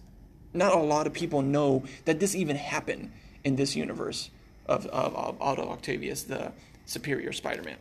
Not 0.54 0.74
a 0.74 0.80
lot 0.80 1.06
of 1.06 1.13
people 1.13 1.42
know 1.42 1.84
that 2.06 2.20
this 2.20 2.36
even 2.36 2.56
happened 2.56 3.12
in 3.44 3.58
this 3.58 3.75
universe 3.75 4.30
of, 4.65 4.86
of, 4.88 5.15
of 5.15 5.42
Otto 5.42 5.68
Octavius, 5.70 6.24
the 6.24 6.54
superior 6.86 7.34
Spider-Man. 7.34 7.77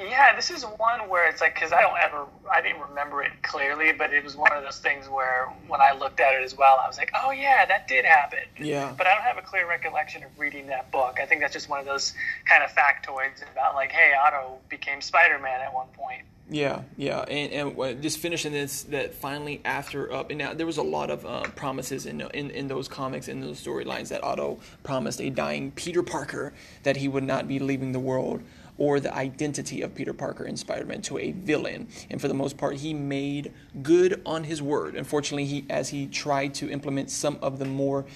Yeah, 0.00 0.34
this 0.34 0.50
is 0.50 0.64
one 0.76 1.08
where 1.08 1.28
it's 1.28 1.40
like 1.40 1.54
because 1.54 1.72
I 1.72 1.80
don't 1.80 1.98
ever, 1.98 2.26
I 2.50 2.60
didn't 2.60 2.82
remember 2.82 3.22
it 3.22 3.32
clearly, 3.42 3.92
but 3.92 4.12
it 4.12 4.22
was 4.22 4.36
one 4.36 4.52
of 4.52 4.62
those 4.62 4.78
things 4.78 5.08
where 5.08 5.46
when 5.68 5.80
I 5.80 5.92
looked 5.92 6.20
at 6.20 6.34
it 6.34 6.44
as 6.44 6.56
well, 6.56 6.78
I 6.82 6.86
was 6.86 6.98
like, 6.98 7.12
oh 7.22 7.30
yeah, 7.30 7.64
that 7.66 7.88
did 7.88 8.04
happen. 8.04 8.40
Yeah. 8.58 8.94
But 8.96 9.06
I 9.06 9.14
don't 9.14 9.24
have 9.24 9.38
a 9.38 9.42
clear 9.42 9.68
recollection 9.68 10.22
of 10.22 10.30
reading 10.38 10.66
that 10.66 10.90
book. 10.90 11.18
I 11.20 11.26
think 11.26 11.40
that's 11.40 11.52
just 11.52 11.68
one 11.68 11.80
of 11.80 11.86
those 11.86 12.14
kind 12.44 12.62
of 12.62 12.70
factoids 12.70 13.42
about 13.52 13.74
like, 13.74 13.92
hey, 13.92 14.12
Otto 14.14 14.58
became 14.68 15.00
Spider-Man 15.00 15.60
at 15.60 15.72
one 15.72 15.88
point. 15.88 16.22
Yeah, 16.52 16.82
yeah, 16.96 17.20
and, 17.20 17.76
and 17.76 18.02
just 18.02 18.18
finishing 18.18 18.50
this, 18.50 18.82
that 18.84 19.14
finally 19.14 19.60
after 19.64 20.12
up, 20.12 20.30
and 20.30 20.38
now 20.38 20.52
there 20.52 20.66
was 20.66 20.78
a 20.78 20.82
lot 20.82 21.08
of 21.08 21.24
uh, 21.24 21.42
promises 21.54 22.06
in, 22.06 22.20
in 22.34 22.50
in 22.50 22.66
those 22.66 22.88
comics, 22.88 23.28
in 23.28 23.40
those 23.40 23.64
storylines 23.64 24.08
that 24.08 24.24
Otto 24.24 24.58
promised 24.82 25.20
a 25.20 25.30
dying 25.30 25.70
Peter 25.70 26.02
Parker 26.02 26.52
that 26.82 26.96
he 26.96 27.06
would 27.06 27.22
not 27.22 27.46
be 27.46 27.60
leaving 27.60 27.92
the 27.92 28.00
world 28.00 28.42
or 28.80 28.98
the 28.98 29.14
identity 29.14 29.82
of 29.82 29.94
Peter 29.94 30.14
Parker 30.14 30.44
in 30.44 30.56
Spider 30.56 30.86
Man 30.86 31.02
to 31.02 31.18
a 31.18 31.32
villain. 31.32 31.86
And 32.08 32.18
for 32.18 32.28
the 32.28 32.34
most 32.34 32.56
part, 32.56 32.76
he 32.76 32.94
made 32.94 33.52
good 33.82 34.22
on 34.24 34.42
his 34.42 34.62
word. 34.62 34.96
Unfortunately, 34.96 35.44
he, 35.44 35.66
as 35.68 35.90
he 35.90 36.06
tried 36.06 36.54
to 36.54 36.70
implement 36.70 37.10
some 37.10 37.38
of 37.42 37.58
the 37.58 37.66
more 37.66 38.06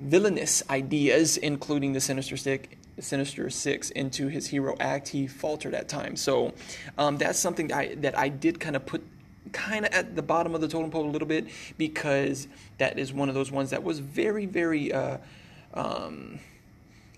villainous 0.00 0.64
ideas, 0.68 1.36
including 1.36 1.94
the 1.94 2.00
Sinister 2.00 2.36
Stick. 2.36 2.76
Sinister 2.98 3.48
Six 3.48 3.88
into 3.90 4.26
his 4.26 4.48
hero 4.48 4.76
act, 4.78 5.08
he 5.08 5.26
faltered 5.26 5.72
at 5.74 5.88
times. 5.88 6.20
So 6.20 6.52
um, 6.98 7.16
that's 7.16 7.38
something 7.38 7.68
that 7.68 7.78
I, 7.78 7.94
that 7.94 8.18
I 8.18 8.28
did 8.28 8.60
kind 8.60 8.76
of 8.76 8.84
put 8.84 9.02
kind 9.52 9.86
of 9.86 9.92
at 9.92 10.16
the 10.16 10.22
bottom 10.22 10.54
of 10.54 10.60
the 10.60 10.68
totem 10.68 10.90
pole 10.90 11.08
a 11.08 11.10
little 11.10 11.28
bit 11.28 11.46
because 11.78 12.46
that 12.76 12.98
is 12.98 13.10
one 13.12 13.30
of 13.30 13.34
those 13.34 13.50
ones 13.50 13.70
that 13.70 13.82
was 13.82 14.00
very, 14.00 14.44
very. 14.44 14.92
Uh, 14.92 15.18
um, 15.72 16.40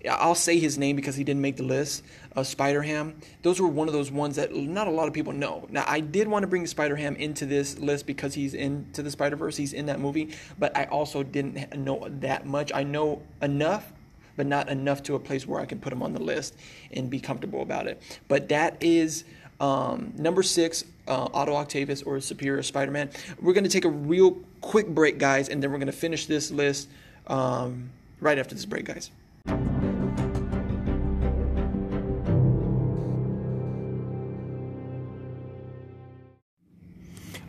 I'll 0.09 0.35
say 0.35 0.59
his 0.59 0.77
name 0.77 0.95
because 0.95 1.15
he 1.15 1.23
didn't 1.23 1.41
make 1.41 1.57
the 1.57 1.63
list. 1.63 2.03
Uh, 2.35 2.43
Spider 2.43 2.81
Ham. 2.81 3.15
Those 3.41 3.61
were 3.61 3.67
one 3.67 3.87
of 3.87 3.93
those 3.93 4.11
ones 4.11 4.35
that 4.35 4.53
not 4.53 4.87
a 4.87 4.91
lot 4.91 5.07
of 5.07 5.13
people 5.13 5.33
know. 5.33 5.67
Now, 5.69 5.85
I 5.87 5.99
did 5.99 6.27
want 6.27 6.43
to 6.43 6.47
bring 6.47 6.65
Spider 6.67 6.95
Ham 6.95 7.15
into 7.15 7.45
this 7.45 7.77
list 7.77 8.05
because 8.05 8.33
he's 8.33 8.53
into 8.53 9.03
the 9.03 9.11
Spider 9.11 9.35
Verse. 9.35 9.55
He's 9.55 9.73
in 9.73 9.85
that 9.85 9.99
movie, 9.99 10.35
but 10.59 10.75
I 10.75 10.85
also 10.85 11.23
didn't 11.23 11.77
know 11.77 12.07
that 12.19 12.45
much. 12.45 12.71
I 12.73 12.83
know 12.83 13.21
enough 13.41 13.91
but 14.35 14.47
not 14.47 14.67
enough 14.69 15.03
to 15.03 15.15
a 15.15 15.19
place 15.19 15.45
where 15.45 15.61
I 15.61 15.65
can 15.65 15.79
put 15.79 15.93
him 15.93 16.01
on 16.01 16.13
the 16.13 16.21
list 16.21 16.55
and 16.91 17.09
be 17.09 17.19
comfortable 17.19 17.61
about 17.61 17.87
it. 17.87 18.01
But 18.27 18.49
that 18.49 18.77
is 18.81 19.25
um, 19.59 20.13
number 20.17 20.43
six, 20.43 20.83
uh, 21.07 21.29
Otto 21.33 21.53
Octavius 21.53 22.01
or 22.03 22.19
Superior 22.19 22.63
Spider-Man. 22.63 23.09
We're 23.41 23.53
going 23.53 23.63
to 23.63 23.69
take 23.69 23.85
a 23.85 23.89
real 23.89 24.39
quick 24.61 24.87
break, 24.87 25.17
guys, 25.17 25.49
and 25.49 25.61
then 25.61 25.71
we're 25.71 25.77
going 25.77 25.87
to 25.87 25.91
finish 25.93 26.25
this 26.25 26.51
list 26.51 26.89
um, 27.27 27.89
right 28.19 28.37
after 28.37 28.55
this 28.55 28.65
break, 28.65 28.85
guys. 28.85 29.11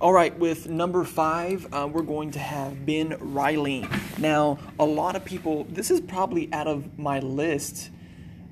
All 0.04 0.12
right, 0.12 0.38
with 0.38 0.68
number 0.68 1.02
five, 1.02 1.66
uh, 1.72 1.88
we're 1.90 2.02
going 2.02 2.32
to 2.32 2.38
have 2.38 2.84
Ben 2.84 3.16
Reilly. 3.18 3.88
Now, 4.18 4.58
a 4.78 4.84
lot 4.84 5.16
of 5.16 5.24
people, 5.24 5.64
this 5.70 5.90
is 5.90 5.98
probably 6.02 6.52
out 6.52 6.66
of 6.66 6.98
my 6.98 7.20
list. 7.20 7.88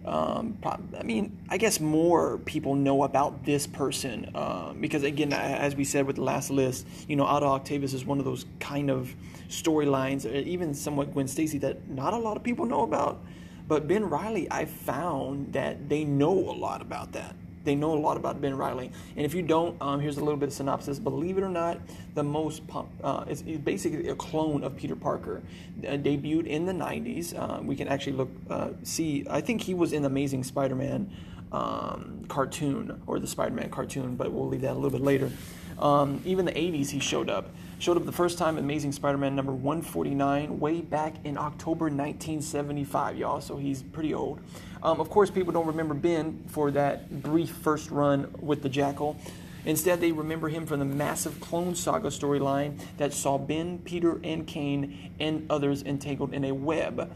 Um, 0.06 0.56
I 0.64 1.02
mean, 1.02 1.44
I 1.50 1.58
guess 1.58 1.78
more 1.78 2.38
people 2.38 2.74
know 2.74 3.02
about 3.02 3.44
this 3.44 3.66
person 3.66 4.30
um, 4.34 4.80
because, 4.80 5.02
again, 5.02 5.34
as 5.34 5.76
we 5.76 5.84
said 5.84 6.06
with 6.06 6.16
the 6.16 6.22
last 6.22 6.48
list, 6.48 6.86
you 7.06 7.16
know, 7.16 7.24
Otto 7.24 7.48
Octavius 7.48 7.92
is 7.92 8.06
one 8.06 8.18
of 8.18 8.24
those 8.24 8.46
kind 8.58 8.90
of 8.90 9.14
storylines, 9.48 10.24
uh, 10.24 10.30
even 10.48 10.72
somewhat 10.72 11.12
Gwen 11.12 11.28
Stacy, 11.28 11.58
that 11.58 11.86
not 11.86 12.14
a 12.14 12.18
lot 12.18 12.38
of 12.38 12.42
people 12.42 12.64
know 12.64 12.80
about. 12.80 13.22
But 13.68 13.86
Ben 13.86 14.08
Reilly, 14.08 14.50
I 14.50 14.64
found 14.64 15.52
that 15.52 15.90
they 15.90 16.04
know 16.04 16.32
a 16.32 16.56
lot 16.56 16.80
about 16.80 17.12
that. 17.12 17.36
They 17.64 17.74
know 17.74 17.92
a 17.92 17.98
lot 17.98 18.16
about 18.16 18.40
Ben 18.40 18.56
Reilly. 18.56 18.90
And 19.16 19.24
if 19.24 19.34
you 19.34 19.42
don't, 19.42 19.80
um, 19.80 20.00
here's 20.00 20.16
a 20.16 20.24
little 20.24 20.38
bit 20.38 20.48
of 20.48 20.52
synopsis. 20.52 20.98
Believe 20.98 21.38
it 21.38 21.42
or 21.42 21.48
not, 21.48 21.78
the 22.14 22.22
most 22.22 22.62
uh, 23.02 23.24
it's, 23.28 23.42
basically 23.42 24.08
a 24.08 24.14
clone 24.14 24.64
of 24.64 24.76
Peter 24.76 24.96
Parker. 24.96 25.42
Uh, 25.86 25.92
debuted 25.92 26.46
in 26.46 26.66
the 26.66 26.72
90s. 26.72 27.34
Uh, 27.38 27.62
we 27.62 27.76
can 27.76 27.88
actually 27.88 28.14
look 28.14 28.30
uh, 28.50 28.70
see. 28.82 29.24
I 29.28 29.40
think 29.40 29.62
he 29.62 29.74
was 29.74 29.92
in 29.92 30.02
the 30.02 30.08
Amazing 30.08 30.44
Spider-Man 30.44 31.10
um, 31.52 32.24
cartoon 32.28 33.02
or 33.06 33.18
the 33.18 33.26
Spider-Man 33.26 33.70
cartoon, 33.70 34.16
but 34.16 34.32
we'll 34.32 34.48
leave 34.48 34.62
that 34.62 34.72
a 34.72 34.74
little 34.74 34.90
bit 34.90 35.02
later. 35.02 35.30
Um, 35.78 36.20
even 36.24 36.44
the 36.44 36.52
80s, 36.52 36.90
he 36.90 36.98
showed 37.00 37.30
up. 37.30 37.48
Showed 37.82 37.96
up 37.96 38.06
the 38.06 38.12
first 38.12 38.38
time 38.38 38.58
Amazing 38.58 38.92
Spider-Man 38.92 39.34
number 39.34 39.50
149, 39.50 40.60
way 40.60 40.82
back 40.82 41.16
in 41.24 41.36
October 41.36 41.86
1975, 41.86 43.18
y'all. 43.18 43.40
So 43.40 43.56
he's 43.56 43.82
pretty 43.82 44.14
old. 44.14 44.38
Um, 44.84 45.00
of 45.00 45.10
course, 45.10 45.32
people 45.32 45.52
don't 45.52 45.66
remember 45.66 45.92
Ben 45.92 46.44
for 46.46 46.70
that 46.70 47.22
brief 47.24 47.50
first 47.50 47.90
run 47.90 48.32
with 48.38 48.62
the 48.62 48.68
Jackal. 48.68 49.16
Instead, 49.64 50.00
they 50.00 50.12
remember 50.12 50.48
him 50.48 50.64
from 50.64 50.78
the 50.78 50.84
massive 50.84 51.40
Clone 51.40 51.74
Saga 51.74 52.06
storyline 52.06 52.78
that 52.98 53.12
saw 53.12 53.36
Ben, 53.36 53.80
Peter, 53.80 54.20
and 54.22 54.46
Kaine 54.46 55.10
and 55.18 55.50
others 55.50 55.82
entangled 55.82 56.32
in 56.32 56.44
a 56.44 56.52
web 56.52 57.12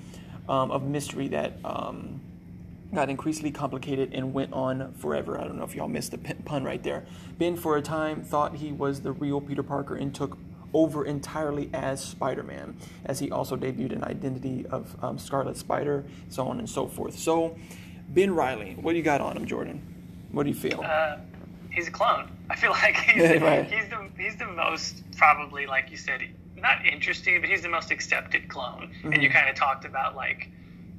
um, 0.49 0.73
of 0.73 0.83
mystery 0.83 1.29
that 1.29 1.53
um, 1.65 2.21
got 2.93 3.09
increasingly 3.09 3.53
complicated 3.53 4.13
and 4.13 4.35
went 4.35 4.53
on 4.53 4.93
forever. 4.95 5.41
I 5.41 5.45
don't 5.45 5.59
know 5.59 5.65
if 5.65 5.77
y'all 5.77 5.87
missed 5.87 6.11
the 6.11 6.19
pun 6.19 6.65
right 6.65 6.83
there. 6.83 7.05
Ben, 7.39 7.57
for 7.57 7.77
a 7.77 7.83
time, 7.83 8.25
thought 8.25 8.57
he 8.57 8.73
was 8.73 9.03
the 9.03 9.13
real 9.13 9.41
Peter 9.41 9.63
Parker 9.63 9.95
and 9.95 10.13
took 10.13 10.37
over 10.77 11.07
entirely 11.07 11.71
as 11.73 12.05
Spider 12.05 12.43
Man, 12.43 12.77
as 13.07 13.19
he 13.19 13.31
also 13.31 13.57
debuted 13.57 13.93
an 13.93 14.05
identity 14.05 14.67
of 14.67 14.95
um, 15.03 15.19
Scarlet 15.19 15.57
Spider, 15.57 16.05
so 16.29 16.47
on 16.47 16.59
and 16.59 16.69
so 16.69 16.87
forth. 16.87 17.19
So, 17.19 17.57
Ben 18.11 18.35
Reilly, 18.35 18.75
what 18.79 18.93
do 18.93 18.99
you 18.99 19.03
got 19.03 19.23
on 19.23 19.39
him, 19.39 19.47
Jordan? 19.47 19.81
What 20.33 20.43
do 20.43 20.51
you 20.51 20.55
feel? 20.55 20.83
Uh, 20.85 21.17
he's 21.71 21.89
a 21.89 21.91
clone. 21.91 22.31
I 22.51 22.57
feel 22.57 22.73
like 22.73 22.95
he's, 23.09 23.41
right. 23.41 23.65
he's, 23.73 23.89
the, 23.89 24.09
he's 24.19 24.37
the 24.37 24.49
most, 24.49 25.03
probably, 25.17 25.67
like 25.67 25.91
you 25.91 25.97
said, 25.97 26.21
not 26.59 26.85
interesting, 26.85 27.41
but 27.41 27.49
he's 27.49 27.63
the 27.63 27.71
most 27.71 27.91
accepted 27.91 28.47
clone. 28.49 28.91
Mm-hmm. 28.99 29.13
And 29.15 29.23
you 29.23 29.31
kind 29.31 29.49
of 29.49 29.57
talked 29.57 29.87
about, 29.87 30.15
like, 30.15 30.51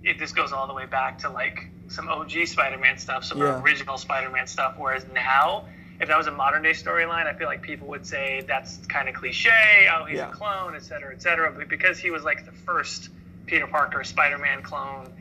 if 0.03 0.17
this 0.17 0.31
goes 0.31 0.51
all 0.51 0.65
the 0.65 0.73
way 0.73 0.87
back 0.87 1.19
to, 1.19 1.29
like, 1.29 1.69
some 1.87 2.09
OG 2.09 2.31
Spider 2.47 2.79
Man 2.79 2.97
stuff, 2.97 3.25
some 3.25 3.37
yeah. 3.37 3.61
original 3.61 3.99
Spider 3.99 4.31
Man 4.31 4.47
stuff, 4.47 4.73
whereas 4.75 5.05
now 5.13 5.67
if 5.99 6.07
that 6.07 6.17
was 6.17 6.27
a 6.27 6.31
modern 6.31 6.63
day 6.63 6.71
storyline, 6.71 7.25
I 7.25 7.33
feel 7.33 7.47
like 7.47 7.61
people 7.61 7.87
would 7.87 8.05
say 8.05 8.43
that's 8.47 8.77
kind 8.87 9.09
of 9.09 9.15
cliche. 9.15 9.87
Oh, 9.91 10.05
he's 10.05 10.17
yeah. 10.17 10.29
a 10.29 10.31
clone, 10.31 10.75
et 10.75 10.83
cetera, 10.83 11.13
et 11.13 11.21
cetera. 11.21 11.51
But 11.51 11.69
because 11.69 11.97
he 11.97 12.11
was 12.11 12.23
like 12.23 12.45
the 12.45 12.51
first 12.51 13.09
Peter 13.45 13.65
Parker 13.65 14.03
Spider 14.03 14.37
Man 14.37 14.61
clone, 14.61 15.11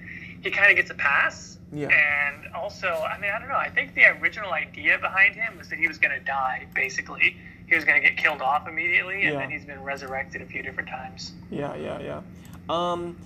he 0.42 0.50
kind 0.50 0.70
of 0.70 0.76
gets 0.76 0.90
a 0.90 0.94
pass. 0.94 1.58
Yeah. 1.72 1.88
And 1.88 2.54
also, 2.54 2.88
I 2.88 3.18
mean, 3.18 3.30
I 3.30 3.38
don't 3.38 3.48
know. 3.48 3.56
I 3.56 3.70
think 3.70 3.94
the 3.94 4.06
original 4.20 4.52
idea 4.52 4.98
behind 4.98 5.34
him 5.34 5.58
was 5.58 5.68
that 5.70 5.78
he 5.78 5.88
was 5.88 5.98
going 5.98 6.16
to 6.16 6.24
die, 6.24 6.66
basically. 6.74 7.36
He 7.66 7.74
was 7.74 7.84
going 7.84 8.00
to 8.00 8.08
get 8.08 8.16
killed 8.16 8.40
off 8.40 8.68
immediately, 8.68 9.22
and 9.22 9.34
yeah. 9.34 9.40
then 9.40 9.50
he's 9.50 9.64
been 9.64 9.82
resurrected 9.82 10.42
a 10.42 10.46
few 10.46 10.62
different 10.62 10.88
times. 10.88 11.32
Yeah, 11.50 11.74
yeah, 11.74 11.98
yeah. 12.00 12.20
Um, 12.68 13.16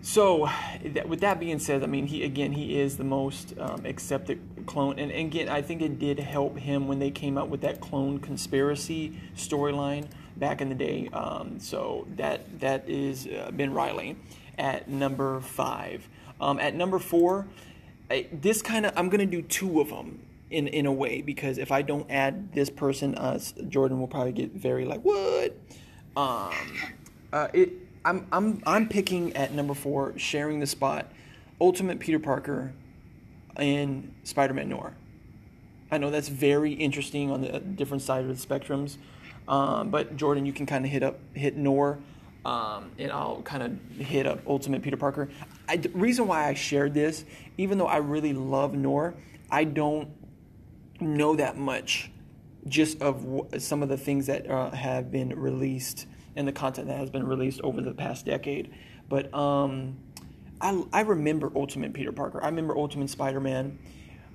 so, 0.00 0.48
with 1.06 1.20
that 1.20 1.40
being 1.40 1.58
said, 1.58 1.82
I 1.82 1.86
mean, 1.86 2.06
he 2.06 2.22
again, 2.22 2.52
he 2.52 2.78
is 2.78 2.96
the 2.96 3.04
most 3.04 3.54
um, 3.58 3.84
accepted 3.84 4.40
clone, 4.68 4.98
and, 4.98 5.10
and, 5.10 5.26
again, 5.32 5.48
I 5.48 5.62
think 5.62 5.82
it 5.82 5.98
did 5.98 6.20
help 6.20 6.58
him 6.58 6.86
when 6.86 6.98
they 6.98 7.10
came 7.10 7.36
out 7.36 7.48
with 7.48 7.62
that 7.62 7.80
clone 7.80 8.20
conspiracy 8.20 9.18
storyline 9.34 10.06
back 10.36 10.60
in 10.60 10.68
the 10.68 10.74
day. 10.74 11.08
Um, 11.12 11.58
so 11.58 12.06
that 12.16 12.60
that 12.60 12.88
is 12.88 13.26
uh, 13.26 13.50
Ben 13.52 13.72
Reilly 13.72 14.16
at 14.58 14.88
number 14.88 15.40
five. 15.40 16.08
Um, 16.40 16.60
at 16.60 16.74
number 16.74 16.98
four, 16.98 17.48
I, 18.10 18.26
this 18.30 18.62
kind 18.62 18.86
of 18.86 18.92
I'm 18.96 19.08
gonna 19.08 19.26
do 19.26 19.42
two 19.42 19.80
of 19.80 19.88
them 19.88 20.20
in 20.50 20.68
in 20.68 20.86
a 20.86 20.92
way 20.92 21.22
because 21.22 21.58
if 21.58 21.72
I 21.72 21.82
don't 21.82 22.08
add 22.10 22.52
this 22.52 22.70
person, 22.70 23.14
uh, 23.16 23.40
Jordan 23.68 23.98
will 23.98 24.08
probably 24.08 24.32
get 24.32 24.52
very 24.52 24.84
like 24.84 25.00
what. 25.00 25.56
Um, 26.16 26.52
uh, 27.32 27.48
it 27.52 27.72
I'm 28.04 28.26
I'm 28.30 28.62
I'm 28.66 28.88
picking 28.88 29.34
at 29.34 29.52
number 29.52 29.74
four, 29.74 30.16
sharing 30.18 30.60
the 30.60 30.66
spot, 30.66 31.10
Ultimate 31.60 31.98
Peter 31.98 32.18
Parker, 32.18 32.72
in 33.58 34.14
Spider-Man 34.24 34.68
Noir. 34.68 34.94
I 35.90 35.98
know 35.98 36.10
that's 36.10 36.28
very 36.28 36.72
interesting 36.72 37.30
on 37.30 37.40
the 37.40 37.60
different 37.60 38.02
side 38.02 38.24
of 38.24 38.28
the 38.28 38.46
spectrums, 38.46 38.98
um, 39.46 39.90
but 39.90 40.16
Jordan, 40.16 40.44
you 40.44 40.52
can 40.52 40.66
kind 40.66 40.84
of 40.84 40.90
hit 40.90 41.02
up 41.02 41.18
hit 41.32 41.56
Noir, 41.56 41.98
um, 42.44 42.90
and 42.98 43.10
I'll 43.10 43.42
kind 43.42 43.62
of 43.62 44.06
hit 44.06 44.26
up 44.26 44.40
Ultimate 44.46 44.82
Peter 44.82 44.96
Parker. 44.96 45.30
I, 45.68 45.76
the 45.76 45.88
reason 45.90 46.26
why 46.26 46.46
I 46.46 46.54
shared 46.54 46.92
this, 46.92 47.24
even 47.56 47.78
though 47.78 47.86
I 47.86 47.98
really 47.98 48.32
love 48.32 48.74
Noir, 48.74 49.14
I 49.50 49.64
don't 49.64 50.08
know 51.00 51.36
that 51.36 51.56
much 51.56 52.10
just 52.66 53.00
of 53.00 53.22
w- 53.24 53.58
some 53.58 53.82
of 53.82 53.88
the 53.88 53.96
things 53.96 54.26
that 54.26 54.50
uh, 54.50 54.70
have 54.70 55.10
been 55.10 55.38
released 55.38 56.06
and 56.36 56.46
the 56.46 56.52
content 56.52 56.88
that 56.88 56.98
has 56.98 57.10
been 57.10 57.26
released 57.26 57.60
over 57.62 57.80
the 57.80 57.92
past 57.92 58.26
decade. 58.26 58.72
But 59.08 59.32
um, 59.32 59.96
I, 60.60 60.84
I 60.92 61.00
remember 61.02 61.52
Ultimate 61.54 61.92
Peter 61.92 62.12
Parker. 62.12 62.42
I 62.42 62.46
remember 62.46 62.76
Ultimate 62.76 63.10
Spider 63.10 63.40
Man 63.40 63.78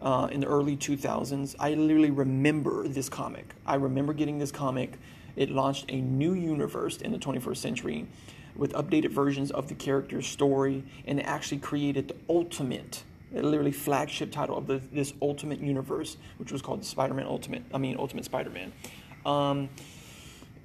uh, 0.01 0.30
in 0.32 0.39
the 0.42 0.48
early 0.48 0.77
2000s. 0.77 1.56
I 1.60 1.74
literally 1.74 2.12
remember 2.12 2.88
this 2.88 3.10
comic. 3.10 3.53
I 3.65 3.75
remember 3.75 4.13
getting 4.13 4.39
this 4.39 4.51
comic. 4.51 4.94
It 5.36 5.50
launched 5.50 5.86
a 5.89 6.00
new 6.00 6.34
universe 6.34 6.98
in 6.98 7.12
the 7.12 7.18
21st 7.18 7.58
century 7.58 8.08
with 8.56 8.72
updated 8.74 9.12
versions 9.12 9.50
of 9.51 9.68
the 9.68 9.74
character's 9.74 10.27
story, 10.27 10.84
and 11.06 11.20
it 11.20 11.24
actually 11.24 11.58
created 11.58 12.08
the 12.08 12.15
ultimate, 12.30 13.03
literally 13.32 13.72
flagship 13.72 14.32
title 14.32 14.58
of 14.58 14.68
the, 14.68 14.80
this 14.92 15.13
ultimate 15.22 15.60
universe, 15.60 16.18
which 16.38 16.51
was 16.51 16.62
called 16.62 16.86
Spider-Man 16.86 17.25
Ultimate. 17.25 17.63
I 17.74 17.80
mean, 17.80 17.98
Ultimate 17.98 18.25
Spider-Man. 18.25 18.72
Um, 19.25 19.70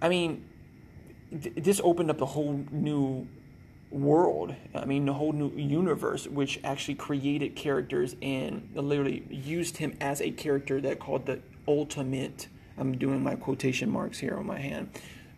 I 0.03 0.11
mean, 0.11 0.45
th- 1.31 1.55
this 1.57 1.81
opened 1.83 2.11
up 2.11 2.21
a 2.21 2.27
whole 2.27 2.63
new 2.71 3.27
world. 3.91 4.55
I 4.75 4.85
mean, 4.85 5.09
a 5.09 5.13
whole 5.13 5.33
new 5.33 5.51
universe, 5.51 6.27
which 6.27 6.61
actually 6.65 6.95
created 6.97 7.57
characters 7.57 8.17
and 8.21 8.69
literally 8.75 9.25
used 9.31 9.79
him 9.79 9.97
as 10.01 10.21
a 10.21 10.31
character 10.31 10.81
that 10.81 10.99
called 10.99 11.27
the 11.27 11.41
ultimate. 11.67 12.49
I'm 12.77 12.97
doing 12.97 13.23
my 13.23 13.35
quotation 13.35 13.91
marks 13.91 14.19
here 14.19 14.37
on 14.37 14.47
my 14.47 14.59
hand. 14.59 14.91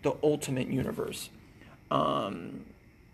The 0.02 0.14
ultimate 0.23 0.69
universe. 0.69 1.30
Um, 1.90 2.64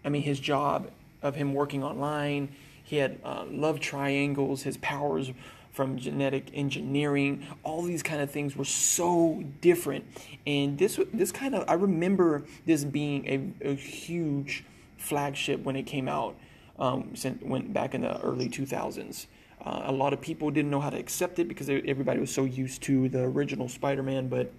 I 0.04 0.08
mean, 0.08 0.22
his 0.22 0.40
job 0.40 0.90
of 1.22 1.34
him 1.34 1.54
working 1.54 1.82
online, 1.82 2.54
he 2.82 2.96
had 2.96 3.18
uh, 3.24 3.44
love 3.48 3.80
triangles. 3.80 4.62
His 4.62 4.76
powers 4.78 5.32
from 5.76 5.98
genetic 5.98 6.50
engineering. 6.54 7.46
All 7.62 7.82
these 7.82 8.02
kind 8.02 8.22
of 8.22 8.30
things 8.30 8.56
were 8.56 8.64
so 8.64 9.44
different, 9.60 10.06
and 10.46 10.78
this 10.78 10.98
this 11.12 11.30
kind 11.30 11.54
of 11.54 11.68
I 11.68 11.74
remember 11.74 12.44
this 12.64 12.82
being 12.82 13.54
a, 13.62 13.68
a 13.72 13.74
huge 13.74 14.64
flagship 14.96 15.62
when 15.62 15.76
it 15.76 15.84
came 15.84 16.08
out. 16.08 16.36
Um, 16.78 17.14
went 17.40 17.72
back 17.72 17.94
in 17.94 18.02
the 18.02 18.20
early 18.20 18.48
2000s. 18.48 19.26
Uh, 19.64 19.82
a 19.86 19.92
lot 19.92 20.12
of 20.12 20.20
people 20.20 20.50
didn't 20.50 20.70
know 20.70 20.80
how 20.80 20.90
to 20.90 20.98
accept 20.98 21.38
it 21.38 21.48
because 21.48 21.70
everybody 21.70 22.20
was 22.20 22.30
so 22.30 22.44
used 22.44 22.82
to 22.82 23.08
the 23.08 23.22
original 23.22 23.68
Spider-Man. 23.68 24.28
But 24.28 24.52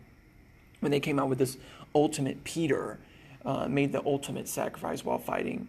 when 0.79 0.91
they 0.91 0.99
came 0.99 1.19
out 1.19 1.29
with 1.29 1.37
this 1.37 1.57
Ultimate 1.93 2.43
Peter, 2.43 2.99
uh, 3.45 3.67
made 3.67 3.91
the 3.91 4.03
ultimate 4.05 4.47
sacrifice 4.47 5.05
while 5.05 5.19
fighting 5.19 5.67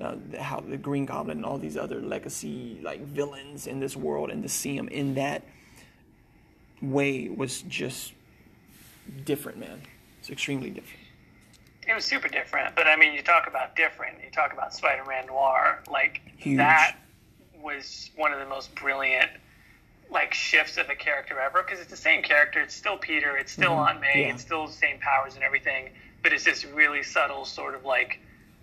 uh, 0.00 0.16
how 0.38 0.60
the 0.60 0.76
Green 0.76 1.06
Goblin 1.06 1.38
and 1.38 1.46
all 1.46 1.58
these 1.58 1.76
other 1.76 2.00
legacy 2.00 2.78
like 2.82 3.00
villains 3.00 3.66
in 3.66 3.80
this 3.80 3.96
world, 3.96 4.30
and 4.30 4.42
to 4.42 4.48
see 4.48 4.76
him 4.76 4.88
in 4.88 5.14
that 5.14 5.42
way 6.82 7.28
was 7.28 7.62
just 7.62 8.12
different, 9.24 9.58
man. 9.58 9.82
It's 10.20 10.30
extremely 10.30 10.70
different. 10.70 11.03
It 11.86 11.94
was 11.94 12.04
super 12.04 12.28
different, 12.28 12.74
but 12.74 12.86
I 12.86 12.96
mean, 12.96 13.12
you 13.14 13.22
talk 13.22 13.46
about 13.46 13.76
different. 13.76 14.18
You 14.24 14.30
talk 14.30 14.52
about 14.52 14.72
Spider-Man 14.72 15.26
Noir, 15.26 15.82
like 15.90 16.22
Huge. 16.38 16.56
that 16.58 16.96
was 17.62 18.10
one 18.16 18.32
of 18.32 18.38
the 18.38 18.46
most 18.46 18.74
brilliant 18.74 19.30
like 20.10 20.34
shifts 20.34 20.76
of 20.76 20.88
a 20.88 20.94
character 20.94 21.40
ever 21.40 21.62
because 21.62 21.80
it's 21.80 21.90
the 21.90 21.96
same 21.96 22.22
character. 22.22 22.60
It's 22.60 22.74
still 22.74 22.96
Peter. 22.96 23.36
It's 23.36 23.52
still 23.52 23.72
mm-hmm. 23.72 23.88
Aunt 23.88 24.00
May. 24.00 24.22
Yeah. 24.22 24.34
It's 24.34 24.42
still 24.42 24.66
the 24.66 24.72
same 24.72 24.98
powers 25.00 25.34
and 25.34 25.42
everything. 25.42 25.90
But 26.22 26.32
it's 26.32 26.44
this 26.44 26.64
really 26.64 27.02
subtle 27.02 27.44
sort 27.44 27.74
of 27.74 27.84
like 27.84 28.20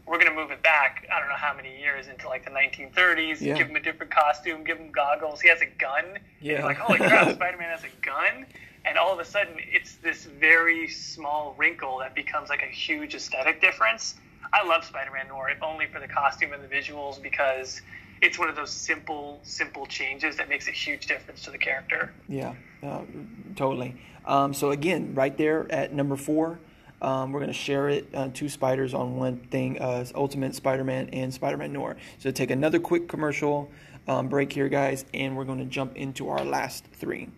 we're 0.07 0.17
gonna 0.17 0.33
move 0.33 0.51
it 0.51 0.63
back. 0.63 1.07
I 1.13 1.19
don't 1.19 1.29
know 1.29 1.35
how 1.35 1.53
many 1.53 1.79
years 1.79 2.07
into 2.07 2.27
like 2.27 2.45
the 2.45 2.51
1930s. 2.51 3.41
Yeah. 3.41 3.57
Give 3.57 3.67
him 3.67 3.75
a 3.75 3.81
different 3.81 4.11
costume. 4.11 4.63
Give 4.63 4.77
him 4.77 4.91
goggles. 4.91 5.41
He 5.41 5.49
has 5.49 5.61
a 5.61 5.65
gun. 5.65 6.19
Yeah. 6.39 6.53
you're 6.53 6.63
like 6.63 6.77
holy 6.77 6.99
crap, 6.99 7.31
Spider-Man 7.35 7.69
has 7.69 7.83
a 7.83 8.05
gun. 8.05 8.45
And 8.83 8.97
all 8.97 9.13
of 9.13 9.19
a 9.19 9.25
sudden, 9.25 9.55
it's 9.71 9.95
this 9.95 10.25
very 10.25 10.87
small 10.87 11.55
wrinkle 11.57 11.99
that 11.99 12.15
becomes 12.15 12.49
like 12.49 12.63
a 12.63 12.73
huge 12.73 13.13
aesthetic 13.15 13.61
difference. 13.61 14.15
I 14.53 14.67
love 14.67 14.83
Spider-Man 14.83 15.27
Noir, 15.27 15.49
if 15.49 15.61
only 15.63 15.85
for 15.87 15.99
the 15.99 16.07
costume 16.07 16.53
and 16.53 16.63
the 16.63 16.67
visuals, 16.67 17.21
because 17.21 17.81
it's 18.21 18.37
one 18.37 18.49
of 18.49 18.55
those 18.55 18.71
simple, 18.71 19.39
simple 19.43 19.85
changes 19.85 20.35
that 20.37 20.49
makes 20.49 20.67
a 20.67 20.71
huge 20.71 21.05
difference 21.07 21.43
to 21.43 21.51
the 21.51 21.57
character. 21.57 22.11
Yeah, 22.27 22.55
uh, 22.83 23.01
totally. 23.55 23.95
Um, 24.25 24.53
so 24.53 24.71
again, 24.71 25.15
right 25.15 25.35
there 25.37 25.71
at 25.71 25.93
number 25.93 26.15
four, 26.15 26.59
um, 27.01 27.31
we're 27.31 27.39
going 27.39 27.51
to 27.51 27.57
share 27.57 27.89
it 27.89 28.07
uh, 28.13 28.29
two 28.33 28.49
spiders 28.49 28.93
on 28.93 29.15
one 29.15 29.37
thing: 29.37 29.79
uh, 29.79 30.05
Ultimate 30.13 30.53
Spider-Man 30.53 31.09
and 31.13 31.33
Spider-Man 31.33 31.73
Noir. 31.73 31.97
So 32.19 32.29
take 32.29 32.51
another 32.51 32.79
quick 32.79 33.07
commercial 33.07 33.71
um, 34.07 34.27
break 34.27 34.53
here, 34.53 34.69
guys, 34.69 35.05
and 35.13 35.35
we're 35.35 35.45
going 35.45 35.59
to 35.59 35.65
jump 35.65 35.95
into 35.95 36.29
our 36.29 36.43
last 36.43 36.85
three. 36.93 37.29